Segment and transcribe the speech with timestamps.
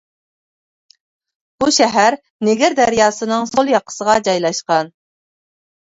[1.59, 2.19] بۇ شەھەر
[2.49, 4.95] نېگىر دەرياسىنىڭ سول ياقىسىغا جايلاشقان.